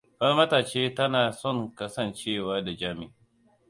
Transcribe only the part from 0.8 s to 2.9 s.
tana son kasancewa da